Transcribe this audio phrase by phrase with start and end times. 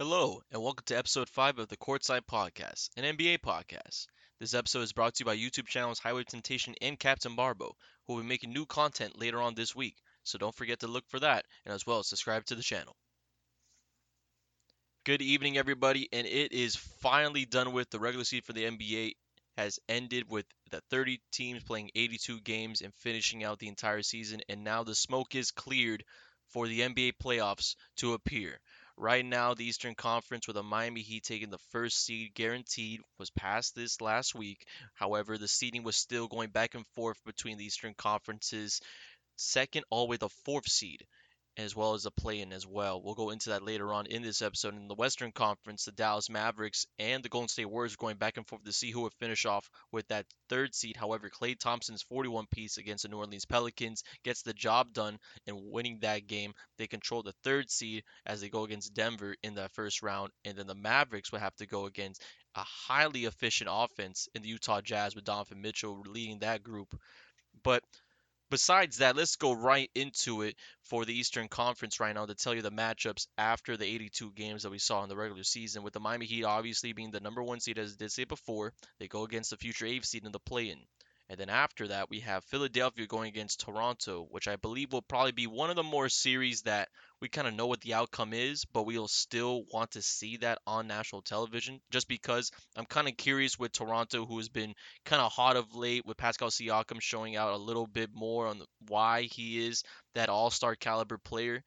[0.00, 4.06] Hello, and welcome to episode 5 of the Courtside Podcast, an NBA podcast.
[4.38, 7.74] This episode is brought to you by YouTube channels Highway Temptation and Captain Barbo,
[8.06, 11.02] who will be making new content later on this week, so don't forget to look
[11.08, 12.94] for that, and as well subscribe to the channel.
[15.02, 17.90] Good evening, everybody, and it is finally done with.
[17.90, 19.16] The regular season for the NBA
[19.56, 24.42] has ended with the 30 teams playing 82 games and finishing out the entire season,
[24.48, 26.04] and now the smoke is cleared
[26.50, 28.60] for the NBA playoffs to appear.
[29.00, 33.30] Right now, the Eastern Conference, with the Miami Heat taking the first seed guaranteed, was
[33.30, 34.66] passed this last week.
[34.94, 38.80] However, the seeding was still going back and forth between the Eastern Conference's
[39.36, 41.06] second all the way to fourth seed
[41.58, 43.02] as well as a play-in as well.
[43.02, 44.76] We'll go into that later on in this episode.
[44.76, 48.46] In the Western Conference, the Dallas Mavericks and the Golden State Warriors going back and
[48.46, 50.96] forth to see who would finish off with that third seed.
[50.96, 55.70] However, Klay Thompson's 41 piece against the New Orleans Pelicans gets the job done in
[55.70, 56.52] winning that game.
[56.78, 60.56] They control the third seed as they go against Denver in that first round, and
[60.56, 62.22] then the Mavericks would have to go against
[62.54, 66.96] a highly efficient offense in the Utah Jazz with Donovan Mitchell leading that group.
[67.64, 67.82] But
[68.50, 72.54] besides that, let's go right into it for the Eastern Conference right now to tell
[72.54, 75.82] you the matchups after the 82 games that we saw in the regular season.
[75.82, 78.72] With the Miami Heat obviously being the number one seed, as I did say before,
[78.98, 80.78] they go against the future eighth seed in the play-in.
[81.30, 85.32] And then after that, we have Philadelphia going against Toronto, which I believe will probably
[85.32, 86.88] be one of the more series that
[87.20, 90.58] we kind of know what the outcome is, but we'll still want to see that
[90.66, 94.74] on national television just because I'm kind of curious with Toronto, who has been
[95.04, 98.62] kind of hot of late, with Pascal Siakam showing out a little bit more on
[98.86, 99.82] why he is
[100.14, 101.62] that all star caliber player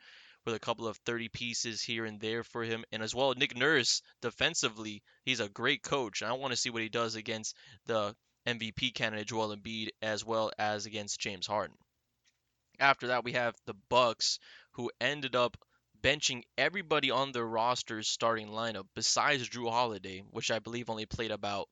[0.46, 2.84] with a couple of 30 pieces here and there for him.
[2.92, 6.22] And as well, Nick Nurse defensively, he's a great coach.
[6.22, 8.16] And I want to see what he does against the
[8.48, 11.78] MVP candidate Joel Embiid as well as against James Harden.
[12.80, 14.40] After that, we have the Bucks
[14.74, 15.58] who ended up
[16.02, 21.32] benching everybody on their roster's starting lineup besides Jrue Holiday, which I believe only played
[21.32, 21.70] about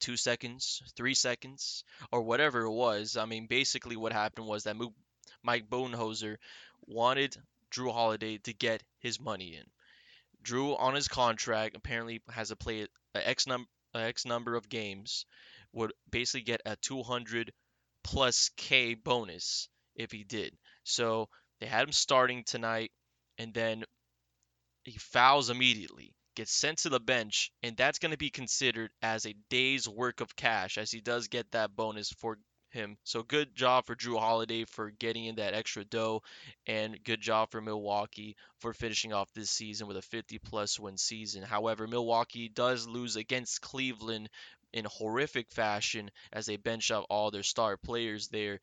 [0.00, 3.16] two seconds, three seconds, or whatever it was.
[3.16, 4.76] I mean, basically what happened was that
[5.42, 6.36] Mike Budenholzer
[6.86, 7.36] wanted
[7.70, 9.64] Jrue Holiday to get his money in.
[10.44, 15.26] Jrue on his contract apparently has to play X, num- a X number of games
[15.72, 17.52] would basically get a 200
[18.02, 20.56] plus K bonus if he did.
[20.84, 21.28] So
[21.62, 22.90] they had him starting tonight,
[23.38, 23.84] and then
[24.82, 29.26] he fouls immediately, gets sent to the bench, and that's going to be considered as
[29.26, 32.36] a day's work of cash, as he does get that bonus for
[32.70, 32.96] him.
[33.04, 36.24] So good job for Jrue Holiday for getting in that extra dough,
[36.66, 40.98] and good job for Milwaukee for finishing off this season with a 50 plus win
[40.98, 41.44] season.
[41.44, 44.30] However, Milwaukee does lose against Cleveland
[44.72, 48.58] in horrific fashion as they bench out all their star players there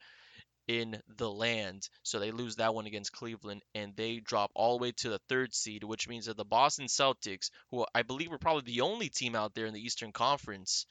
[0.70, 1.90] in the land.
[2.04, 5.20] So they lose that one against Cleveland and they drop all the way to the
[5.28, 9.10] third seed, which means that the Boston Celtics, who I believe were probably the only
[9.10, 10.86] team out there in the Eastern Conference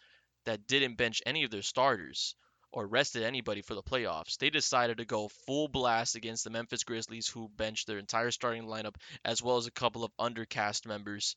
[0.47, 2.35] that didn't bench any of their starters
[2.73, 6.83] or rested anybody for the playoffs, they decided to go full blast against the Memphis
[6.83, 11.37] Grizzlies, who benched their entire starting lineup as well as a couple of undercast members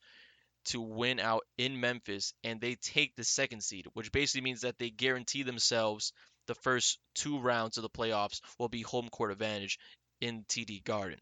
[0.65, 4.79] to win out in Memphis and they take the second seed, which basically means that
[4.79, 6.11] they guarantee themselves
[6.51, 9.79] the first two rounds of the playoffs will be home court advantage
[10.19, 11.19] in TD Garden.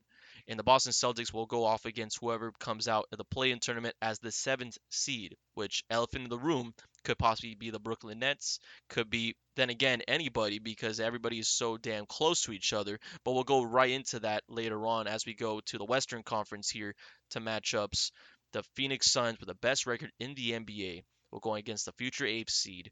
[0.47, 3.94] And the Boston Celtics will go off against whoever comes out of the play-in tournament
[4.01, 6.73] as the seventh seed, which elephant in the room
[7.03, 8.57] could possibly be the Brooklyn Nets,
[8.89, 13.00] could be then again anybody because everybody is so damn close to each other.
[13.23, 16.72] But we'll go right into that later on as we go to the Western Conference
[16.72, 16.95] here
[17.31, 18.09] to matchups
[18.53, 22.25] the Phoenix Suns with the best record in the NBA will go against the future
[22.25, 22.89] eighth seed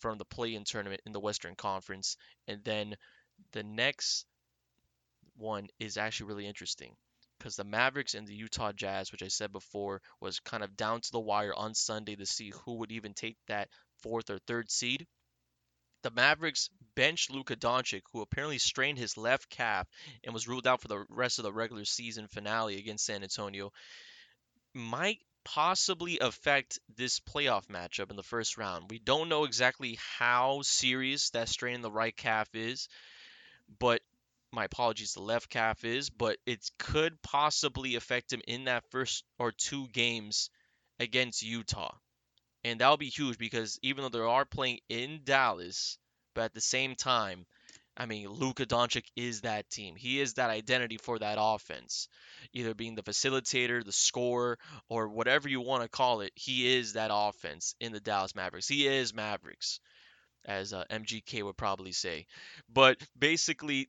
[0.00, 2.16] from the play-in tournament in the Western Conference.
[2.48, 2.96] And then
[3.52, 4.26] the next
[5.36, 6.94] one is actually really interesting
[7.38, 11.00] because the Mavericks and the Utah Jazz, which I said before, was kind of down
[11.00, 13.68] to the wire on Sunday to see who would even take that
[14.02, 15.06] fourth or third seed.
[16.02, 19.86] The Mavericks benched Luka Doncic, who apparently strained his left calf
[20.24, 23.72] and was ruled out for the rest of the regular season finale against San Antonio
[24.72, 28.90] might possibly affect this playoff matchup in the first round.
[28.90, 32.88] We don't know exactly how serious that strain in the right calf is,
[33.78, 34.02] but
[34.52, 39.24] my apologies, the left calf is, but it could possibly affect him in that first
[39.38, 40.50] or two games
[40.98, 41.94] against Utah.
[42.64, 45.96] And that'll be huge because even though they are playing in Dallas,
[46.34, 47.46] but at the same time,
[47.96, 49.96] I mean, Luka Doncic is that team.
[49.96, 52.08] He is that identity for that offense.
[52.52, 54.58] Either being the facilitator, the scorer,
[54.88, 58.68] or whatever you want to call it, he is that offense in the Dallas Mavericks.
[58.68, 59.80] He is Mavericks,
[60.44, 62.26] as uh, MGK would probably say.
[62.68, 63.88] But basically,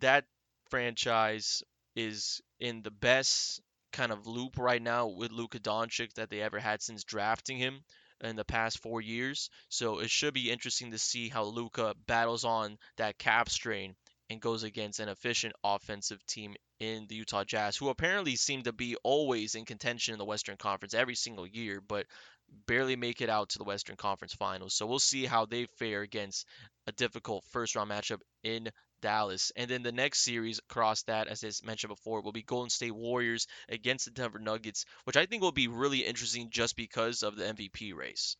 [0.00, 0.24] that
[0.70, 1.62] franchise
[1.94, 3.60] is in the best
[3.92, 7.84] kind of loop right now with Luka Doncic that they ever had since drafting him
[8.24, 9.50] in the past four years.
[9.68, 13.94] So it should be interesting to see how Luka battles on that cap strain
[14.30, 18.72] and goes against an efficient offensive team in the Utah Jazz, who apparently seem to
[18.72, 22.06] be always in contention in the Western Conference every single year, but
[22.66, 24.74] barely make it out to the Western Conference Finals.
[24.74, 26.46] So we'll see how they fare against
[26.86, 28.68] a difficult first round matchup in
[29.04, 29.52] Dallas.
[29.54, 32.94] And then the next series across that, as I mentioned before, will be Golden State
[32.94, 37.36] Warriors against the Denver Nuggets, which I think will be really interesting just because of
[37.36, 38.38] the MVP race.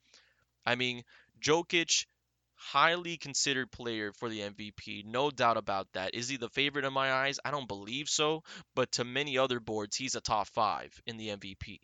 [0.64, 1.02] I mean,
[1.38, 2.06] Jokic
[2.54, 6.14] highly considered player for the MVP, no doubt about that.
[6.14, 7.38] Is he the favorite in my eyes?
[7.44, 8.42] I don't believe so,
[8.74, 11.80] but to many other boards, he's a top five in the MVP.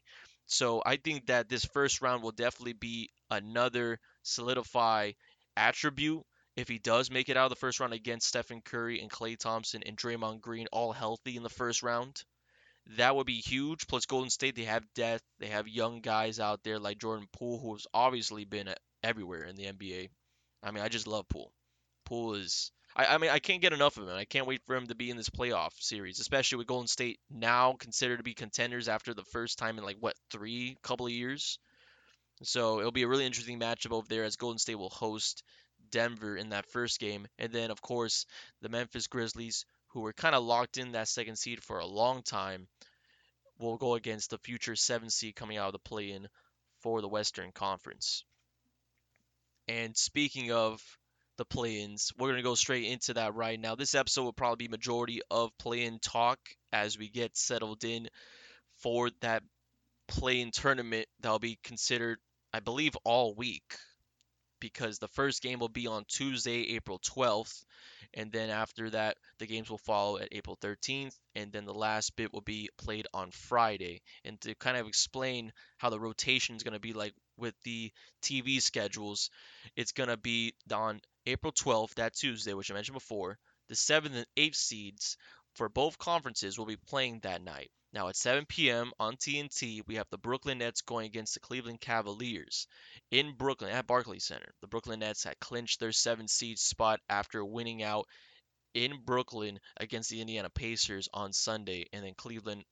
[0.47, 5.13] So I think that this first round will definitely be another solidify
[5.55, 6.23] attribute
[6.61, 9.39] if he does make it out of the first round against Stephen Curry and Klay
[9.39, 12.23] Thompson and Draymond Green all healthy in the first round.
[12.97, 13.87] That would be huge.
[13.87, 15.25] Plus Golden State, they have depth.
[15.39, 19.57] They have young guys out there like Jordan Poole, who's obviously been uh, everywhere in
[19.57, 20.09] the NBA.
[20.63, 21.53] I mean, I just love Poole.
[22.05, 22.73] Poole is.
[22.97, 24.15] I, I mean, I can't get enough of him.
[24.15, 27.21] I can't wait for him to be in this playoff series, especially with Golden State
[27.31, 31.13] now considered to be contenders after the first time in like what three couple of
[31.13, 31.59] years.
[32.43, 35.45] So it'll be a really interesting matchup over there as Golden State will host
[35.91, 38.27] Denver in that first game, and then of course
[38.63, 42.23] the Memphis Grizzlies, who were kind of locked in that second seed for a long
[42.23, 42.69] time,
[43.59, 46.29] will go against the future seven seed coming out of the play-in
[46.81, 48.25] for the Western Conference.
[49.69, 50.83] And speaking of
[51.37, 53.75] the play-ins, we're gonna go straight into that right now.
[53.75, 56.39] This episode will probably be majority of play-in talk
[56.73, 58.09] as we get settled in
[58.79, 59.43] for that
[60.09, 62.19] play-in tournament that'll be considered,
[62.53, 63.77] I believe, all week
[64.61, 67.65] because the first game will be on Tuesday, April 12th,
[68.15, 72.17] and then after that, the games will follow at April 13th, and then the last
[72.17, 74.03] bit will be played on Friday.
[74.25, 77.93] And to kind of explain how the rotation is going to be like with the
[78.23, 79.31] TV schedules,
[79.77, 83.39] it's going to be on April 12th, that Tuesday, which I mentioned before.
[83.69, 85.17] The 7th and 8th seeds
[85.55, 87.71] for both conferences will be playing that night.
[87.93, 88.93] Now at 7 p.m.
[89.01, 92.69] on TNT, we have the Brooklyn Nets going against the Cleveland Cavaliers
[93.11, 94.55] in Brooklyn at Barclays Center.
[94.61, 98.07] The Brooklyn Nets had clinched their 7 seed spot after winning out
[98.75, 102.65] in Brooklyn against the Indiana Pacers on Sunday, and then Cleveland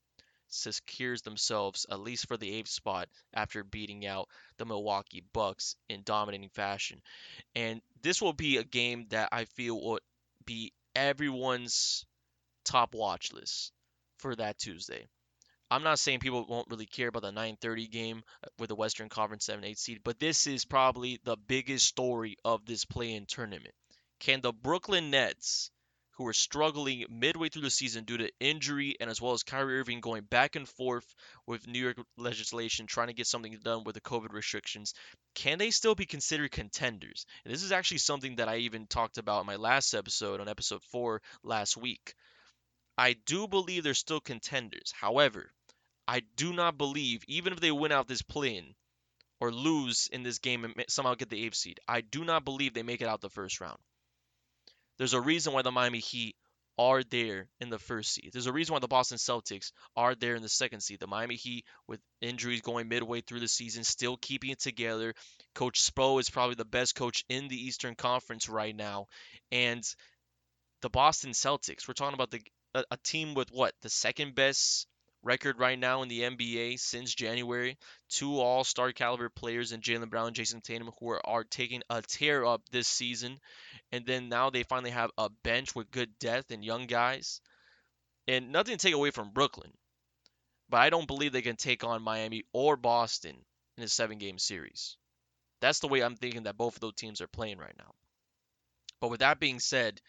[0.47, 6.03] secures themselves at least for the eighth spot after beating out the Milwaukee Bucks in
[6.05, 7.03] dominating fashion.
[7.56, 9.99] And this will be a game that I feel will
[10.44, 12.06] be everyone's
[12.65, 13.73] top watch list
[14.19, 15.06] for that Tuesday.
[15.70, 19.09] I'm not saying people won't really care about the 9:30 game uh, with the Western
[19.09, 23.75] Conference 7-8 seed, but this is probably the biggest story of this play-in tournament.
[24.19, 25.70] Can the Brooklyn Nets
[26.19, 29.79] who are struggling midway through the season due to injury and as well as Kyrie
[29.79, 31.15] Irving going back and forth
[31.47, 34.94] with New York legislation trying to get something done with the COVID restrictions,
[35.37, 37.25] can they still be considered contenders?
[37.44, 40.49] And this is actually something that I even talked about in my last episode on
[40.49, 42.15] episode 4 last week.
[42.98, 44.92] I do believe they're still contenders.
[45.00, 45.52] However,
[46.08, 48.74] I do not believe even if they win out this play-in
[49.40, 52.74] or lose in this game and somehow get the eighth seed, I do not believe
[52.74, 53.78] they make it out the first round.
[54.98, 56.34] There's a reason why the Miami Heat
[56.76, 58.30] are there in the first seed.
[58.32, 60.98] There's a reason why the Boston Celtics are there in the second seed.
[60.98, 65.14] The Miami Heat, with injuries going midway through the season, still keeping it together.
[65.55, 69.06] Coach Spo is probably the best coach in the Eastern Conference right now.
[69.52, 69.84] And
[70.82, 72.43] the Boston Celtics, we're talking about the
[72.75, 74.87] a, a team with what the second best
[75.22, 77.77] record right now in the NBA since January.
[78.08, 81.82] Two All Star caliber players in Jaylen Brown and Jayson Tatum who are, are taking
[81.91, 83.39] a tear up this season.
[83.93, 87.41] And then now they finally have a bench with good depth and young guys.
[88.27, 89.72] And nothing to take away from Brooklyn.
[90.69, 93.37] But I don't believe they can take on Miami or Boston
[93.77, 94.96] in a seven game series.
[95.60, 97.94] That's the way I'm thinking that both of those teams are playing right now.
[99.01, 100.01] But with that being said,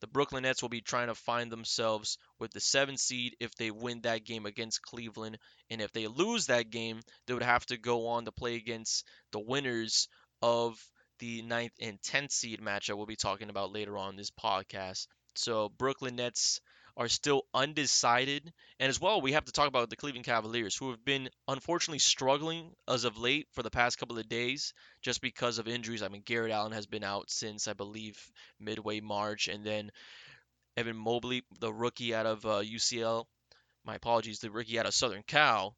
[0.00, 3.70] the Brooklyn Nets will be trying to find themselves with the seventh seed if they
[3.70, 5.38] win that game against Cleveland.
[5.70, 9.06] And if they lose that game, they would have to go on to play against
[9.32, 10.08] the winners
[10.42, 10.76] of
[11.20, 15.06] the ninth and tenth seed matchup we'll be talking about later on this podcast.
[15.36, 16.60] So Brooklyn Nets
[16.96, 18.52] are still undecided.
[18.78, 21.98] And as well, we have to talk about the Cleveland Cavaliers, who have been unfortunately
[21.98, 26.02] struggling as of late for the past couple of days just because of injuries.
[26.02, 28.18] I mean, Jarrett Allen has been out since, I believe,
[28.60, 29.48] midway March.
[29.48, 29.90] And then
[30.76, 33.24] Evan Mobley, the rookie out of uh, UCL,
[33.84, 35.76] my apologies, the rookie out of Southern Cal,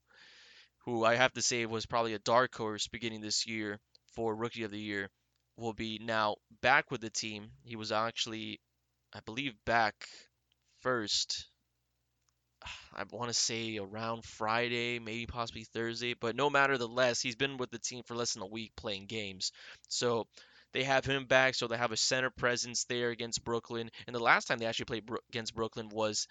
[0.84, 3.78] who I have to say was probably a dark horse beginning this year
[4.14, 5.10] for Rookie of the Year,
[5.56, 7.50] will be now back with the team.
[7.64, 8.60] He was actually,
[9.14, 10.06] I believe, back
[10.86, 11.48] first.
[12.94, 17.34] I want to say around Friday, maybe possibly Thursday, but no matter the less, he's
[17.34, 19.50] been with the team for less than a week playing games.
[19.88, 20.28] So
[20.72, 23.90] they have him back, so they have a center presence there against Brooklyn.
[24.06, 26.28] And the last time they actually played against Brooklyn was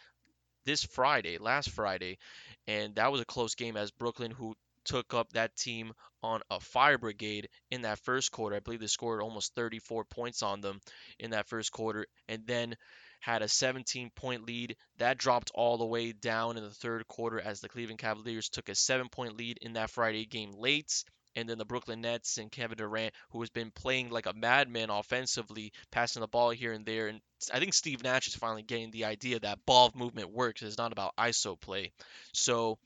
[0.65, 2.17] this Friday, last Friday,
[2.65, 5.91] and that was a close game as Brooklyn, who took up that team
[6.23, 8.55] on a fire brigade in that first quarter.
[8.55, 10.79] I believe they scored almost 34 points on them
[11.19, 12.77] in that first quarter, and then
[13.25, 14.75] had a 17 point lead.
[14.99, 18.69] That dropped all the way down in the third quarter as the Cleveland Cavaliers took
[18.69, 21.03] a seven point lead in that Friday game late.
[21.35, 24.91] And then the Brooklyn Nets and Kevin Durant, who has been playing like a madman
[24.91, 27.07] offensively, passing the ball here and there.
[27.07, 27.19] And
[27.51, 30.61] I think Steve Nash is finally getting the idea that ball movement works.
[30.61, 31.93] It's not about ISO play.
[32.31, 32.77] So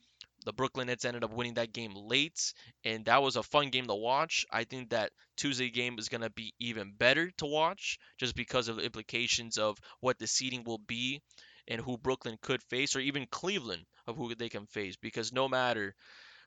[0.44, 2.54] the Brooklyn Nets ended up winning that game late,
[2.84, 4.46] and that was a fun game to watch.
[4.50, 8.68] I think that Tuesday game is going to be even better to watch just because
[8.68, 11.20] of the implications of what the seeding will be
[11.68, 14.96] and who Brooklyn could face, or even Cleveland of who they can face.
[14.96, 15.94] Because no matter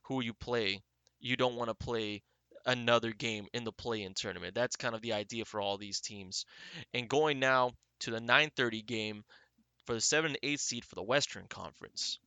[0.03, 0.81] who you play,
[1.19, 2.23] you don't want to play
[2.65, 4.55] another game in the play-in tournament.
[4.55, 6.45] That's kind of the idea for all these teams.
[6.93, 7.71] And going now
[8.01, 9.23] to the 9:30 game
[9.85, 12.19] for the 7 and 8 seed for the Western Conference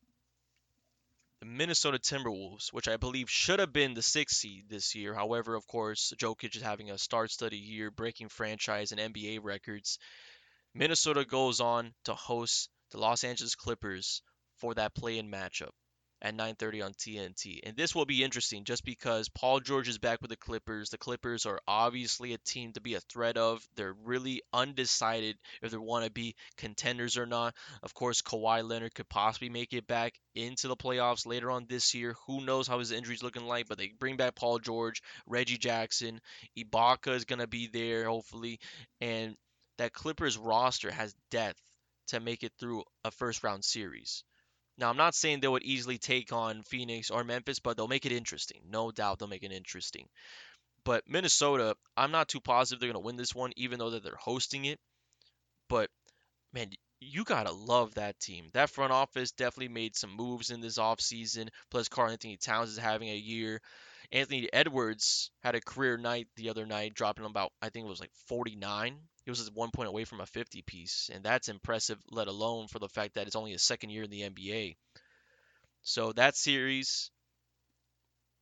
[1.41, 5.15] the Minnesota Timberwolves, which I believe should have been the sixth seed this year.
[5.15, 9.99] However, of course, Jokic is having a star-studded year, breaking franchise and NBA records.
[10.75, 14.23] Minnesota goes on to host the Los Angeles Clippers
[14.57, 15.73] for that play-in matchup
[16.23, 17.61] at 9:30 on TNT.
[17.65, 20.91] And this will be interesting just because Paul George is back with the Clippers.
[20.91, 23.67] The Clippers are obviously a team to be a threat of.
[23.77, 27.55] They're really undecided if they want to be contenders or not.
[27.83, 31.95] Of course, Kawhi Leonard could possibly make it back into the playoffs later on this
[31.95, 32.15] year.
[32.27, 36.21] Who knows how his injury's looking like, but they bring back Paul George, Reggie Jackson,
[36.59, 38.61] Ibaka is going to be there hopefully,
[39.01, 39.37] and
[39.79, 41.61] that Clippers roster has depth
[42.09, 44.25] to make it through a first round series.
[44.79, 48.07] Now, I'm not saying they would easily take on Phoenix or Memphis, but they'll make
[48.07, 48.61] it interesting.
[48.69, 50.09] No doubt they'll make it interesting.
[50.85, 54.05] But Minnesota, I'm not too positive they're going to win this one, even though that
[54.05, 54.79] they're hosting it.
[55.69, 55.91] But,
[56.53, 58.51] man, you got to love that team.
[58.53, 61.49] That front office definitely made some moves in this offseason.
[61.71, 63.61] Plus, Karl-Anthony Towns is having a year.
[64.13, 68.01] Anthony Edwards had a career night the other night, dropping about, I think it was
[68.01, 72.29] like 49 he was one point away from a 50 piece, and that's impressive, let
[72.29, 74.77] alone for the fact that it's only his second year in the NBA.
[75.83, 77.11] So that series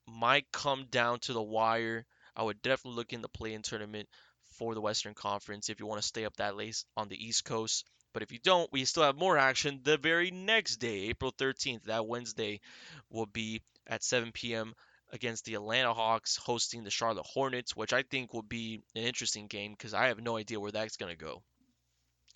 [0.06, 2.04] might come down to the wire.
[2.36, 4.10] I would definitely look in the play-in tournament
[4.58, 7.46] for the Western Conference if you want to stay up that late on the East
[7.46, 7.86] Coast.
[8.12, 11.84] But if you don't, we still have more action the very next day, April 13th.
[11.84, 12.60] That Wednesday
[13.08, 14.74] will be at 7 p.m
[15.14, 19.46] against the Atlanta Hawks hosting the Charlotte Hornets, which I think will be an interesting
[19.46, 21.42] game because I have no idea where that's going to go.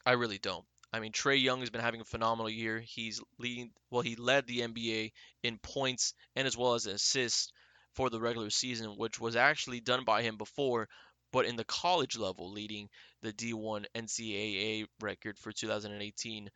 [0.06, 0.64] I really don't.
[0.92, 2.78] I mean, Trae Young has been having a phenomenal year.
[2.78, 5.10] He's leading, well, he led the NBA
[5.42, 7.52] in points and as well as assists
[7.94, 10.88] for the regular season, which was actually done by him before,
[11.32, 12.88] but in the college level, leading
[13.22, 16.48] the D1 NCAA record for 2018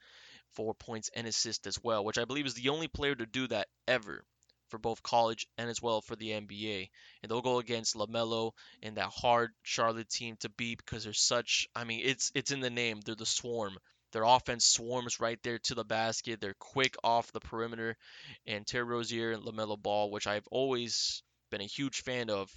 [0.52, 3.48] for points and assists as well, which I believe is the only player to do
[3.48, 4.24] that ever
[4.72, 6.88] for both college and as well for the NBA.
[7.22, 8.52] And they'll go against LaMelo
[8.82, 12.60] and that hard Charlotte team to beat because they're such I mean it's it's in
[12.60, 13.00] the name.
[13.04, 13.76] They're the swarm.
[14.12, 16.40] Their offense swarms right there to the basket.
[16.40, 17.98] They're quick off the perimeter.
[18.46, 22.50] And Terry Rozier and LaMelo Ball, which I've always been a huge fan of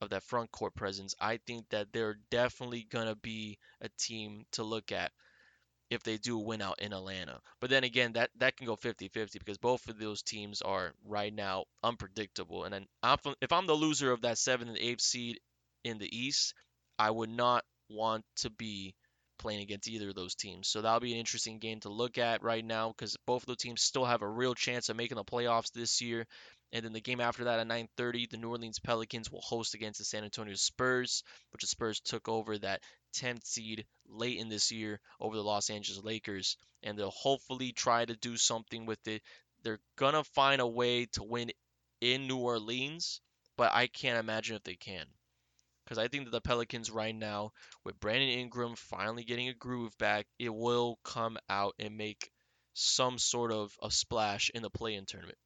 [0.00, 1.14] of that front court presence.
[1.20, 5.12] I think that they're definitely going to be a team to look at
[5.92, 7.38] if they do win out in Atlanta.
[7.60, 11.32] But then again, that, that can go 50-50 because both of those teams are right
[11.32, 12.64] now unpredictable.
[12.64, 15.40] And I'm, if I'm the loser of that 7th and 8th seed
[15.84, 16.54] in the East,
[16.98, 18.94] I would not want to be
[19.38, 20.68] playing against either of those teams.
[20.68, 23.56] So that'll be an interesting game to look at right now because both of the
[23.56, 26.26] teams still have a real chance of making the playoffs this year.
[26.72, 29.98] And then the game after that at 9:30, the New Orleans Pelicans will host against
[29.98, 34.72] the San Antonio Spurs, which the Spurs took over that 10th seed late in this
[34.72, 39.22] year over the Los Angeles Lakers, and they'll hopefully try to do something with it.
[39.62, 41.52] They're gonna find a way to win
[42.00, 43.20] in New Orleans,
[43.56, 45.06] but I can't imagine if they can.
[45.84, 47.52] Because I think that the Pelicans right now,
[47.84, 52.32] with Brandon Ingram finally getting a groove back, it will come out and make
[52.72, 55.38] some sort of a splash in the play-in tournament.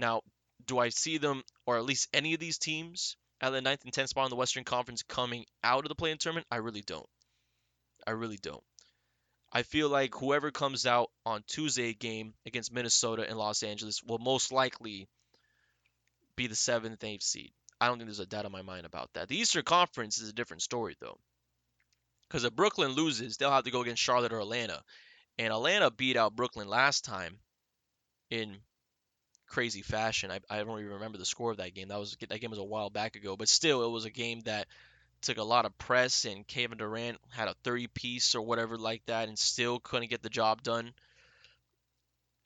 [0.00, 0.22] Now,
[0.66, 3.92] do I see them, or at least any of these teams, at the ninth and
[3.92, 6.46] tenth spot in the Western Conference coming out of the play-in tournament?
[6.50, 7.08] I really don't.
[8.06, 8.62] I really don't.
[9.52, 14.18] I feel like whoever comes out on Tuesday game against Minnesota and Los Angeles will
[14.18, 15.08] most likely
[16.36, 17.50] be the seventh eighth seed.
[17.80, 19.28] I don't think there's a doubt in my mind about that.
[19.28, 21.18] The Eastern Conference is a different story though.
[22.28, 24.82] Because if Brooklyn loses, they'll have to go against Charlotte or Atlanta.
[25.38, 27.38] And Atlanta beat out Brooklyn last time
[28.30, 28.58] in
[29.48, 30.30] crazy fashion.
[30.30, 31.88] I, I don't even remember the score of that game.
[31.88, 34.40] That was that game was a while back ago, but still, it was a game
[34.42, 34.66] that
[35.20, 39.04] took a lot of press, and Kevin Durant had a 30 piece or whatever like
[39.06, 40.92] that, and still couldn't get the job done.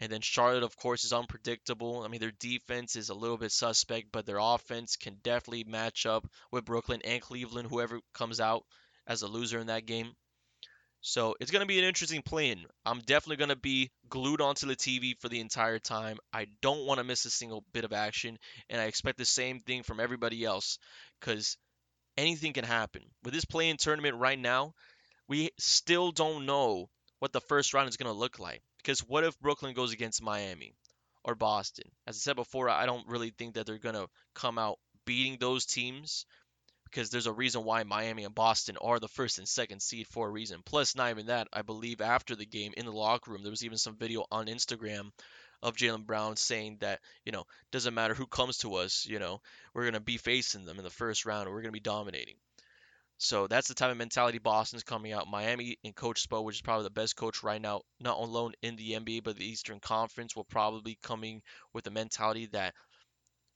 [0.00, 2.02] And then Charlotte, of course, is unpredictable.
[2.02, 6.06] I mean, their defense is a little bit suspect, but their offense can definitely match
[6.06, 8.64] up with Brooklyn and Cleveland, whoever comes out
[9.06, 10.16] as a loser in that game.
[11.04, 12.64] So it's going to be an interesting play-in.
[12.86, 16.18] I'm definitely going to be glued onto the TV for the entire time.
[16.32, 18.38] I don't want to miss a single bit of action,
[18.70, 20.78] and I expect the same thing from everybody else
[21.18, 21.56] because
[22.16, 23.02] anything can happen.
[23.24, 24.74] With this play-in tournament right now,
[25.28, 28.62] we still don't know what the first round is going to look like.
[28.76, 30.72] Because what if Brooklyn goes against Miami
[31.24, 31.90] or Boston?
[32.06, 35.36] As I said before, I don't really think that they're going to come out beating
[35.40, 36.26] those teams
[36.92, 40.28] because there's a reason why Miami and Boston are the first and second seed for
[40.28, 40.60] a reason.
[40.64, 43.64] Plus, not even that, I believe after the game in the locker room, there was
[43.64, 45.10] even some video on Instagram
[45.62, 49.40] of Jaylen Brown saying that, you know, doesn't matter who comes to us, you know,
[49.72, 52.34] we're going to be facing them in the first round, we're going to be dominating.
[53.16, 55.30] So that's the type of mentality Boston's coming out.
[55.30, 58.74] Miami and Coach Spo, which is probably the best coach right now, not alone in
[58.74, 61.40] the NBA, but the Eastern Conference, will probably coming
[61.72, 62.74] with the mentality that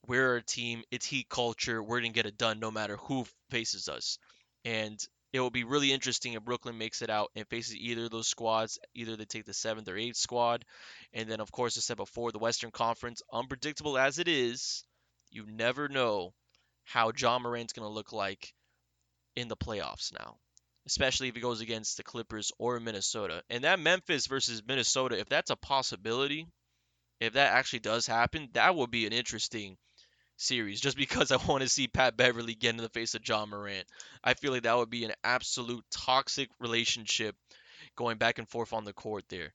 [0.07, 3.25] we're a team, it's heat culture, we're going to get it done no matter who
[3.51, 4.19] faces us.
[4.65, 4.99] And
[5.33, 8.29] it will be really interesting if Brooklyn makes it out and faces either of those
[8.29, 8.79] squads.
[8.95, 10.65] Either they take the seventh or eighth squad.
[11.13, 14.85] And then, of course, I said before, the Western Conference, unpredictable as it is,
[15.31, 16.33] you never know
[16.85, 18.53] how Ja Morant's going to look like
[19.35, 20.37] in the playoffs now,
[20.87, 23.43] especially if he goes against the Clippers or Minnesota.
[23.51, 26.47] And that Memphis versus Minnesota, if that's a possibility,
[27.21, 29.77] if that actually does happen, that would be an interesting
[30.37, 33.51] series just because I want to see Pat Beverley get in the face of John
[33.51, 33.87] Morant.
[34.23, 37.35] I feel like that would be an absolute toxic relationship
[37.97, 39.53] going back and forth on the court there.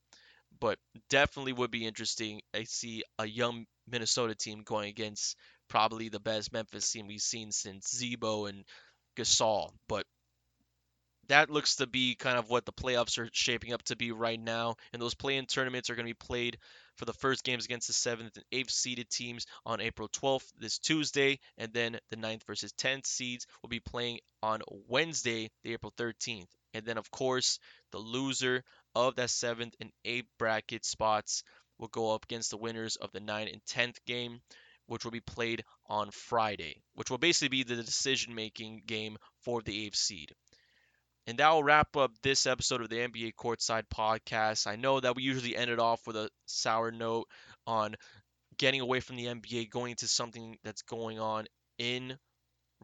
[0.60, 0.78] But
[1.10, 2.42] definitely would be interesting.
[2.54, 5.38] I see a young Minnesota team going against
[5.70, 8.64] probably the best Memphis team we've seen since Z-Bo and
[9.18, 9.72] Gasol.
[9.88, 10.06] But
[11.32, 14.40] that looks to be kind of what the playoffs are shaping up to be right
[14.40, 14.76] now.
[14.92, 16.58] And those play-in tournaments are going to be played
[16.96, 20.78] for the first games against the 7th and 8th seeded teams on April 12th this
[20.78, 25.94] Tuesday, and then the ninth versus 10th seeds will be playing on Wednesday, the April
[25.98, 26.50] 13th.
[26.74, 27.60] And then, of course,
[27.92, 28.64] the loser
[28.94, 31.44] of that 7th and 8th bracket spots
[31.80, 34.42] will go up against the winners of the 9th and 10th game,
[34.88, 39.62] which will be played on Friday, which will basically be the decision making game for
[39.62, 40.34] the 8th seed.
[41.28, 44.68] And that will wrap up this episode of the NBA Courtside Podcast.
[44.68, 47.28] I know that we usually end it off with a sour note
[47.68, 47.96] on
[48.58, 51.46] getting away from the NBA, going to something that's going on
[51.78, 52.18] in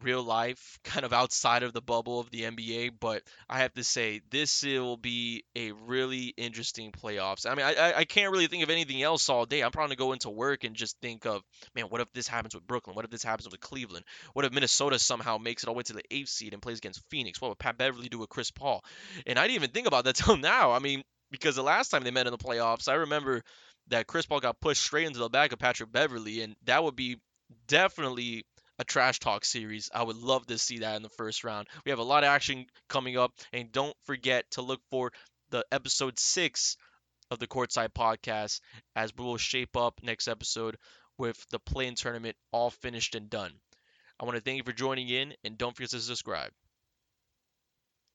[0.02, 2.92] real life, kind of outside of the bubble of the NBA.
[3.00, 7.46] But I have to say, this will be a really interesting playoffs.
[7.50, 9.62] I mean, I, I can't really think of anything else all day.
[9.62, 11.42] I'm probably going to go into work and just think of,
[11.74, 12.96] man, what if this happens with Brooklyn?
[12.96, 14.04] What if this happens with Cleveland?
[14.32, 16.78] What if Minnesota somehow makes it all the way to the eighth seed and plays
[16.78, 17.40] against Phoenix?
[17.40, 18.84] What would Pat Beverley do with Chris Paul?
[19.26, 20.72] And I didn't even think about that till now.
[20.72, 23.42] I mean, because the last time they met in the playoffs, I remember
[23.88, 26.96] that Chris Paul got pushed straight into the back of Patrick Beverley, and that would
[26.96, 27.18] be
[27.66, 28.44] definitely
[28.78, 29.90] a trash talk series.
[29.94, 31.68] I would love to see that in the first round.
[31.84, 35.12] We have a lot of action coming up, and don't forget to look for
[35.50, 36.76] the episode six
[37.30, 38.60] of the Courtside Podcast
[38.96, 40.76] as we will shape up next episode
[41.18, 43.52] with the play-in tournament all finished and done.
[44.20, 46.50] I want to thank you for joining in, and don't forget to subscribe.